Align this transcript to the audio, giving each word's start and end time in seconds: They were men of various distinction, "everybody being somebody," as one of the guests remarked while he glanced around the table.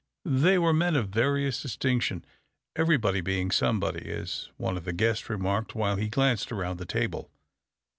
They 0.25 0.57
were 0.57 0.73
men 0.73 0.95
of 0.95 1.09
various 1.09 1.61
distinction, 1.61 2.25
"everybody 2.75 3.21
being 3.21 3.51
somebody," 3.51 4.09
as 4.11 4.49
one 4.57 4.75
of 4.75 4.83
the 4.83 4.93
guests 4.93 5.29
remarked 5.29 5.75
while 5.75 5.95
he 5.97 6.09
glanced 6.09 6.51
around 6.51 6.77
the 6.79 6.87
table. 6.87 7.29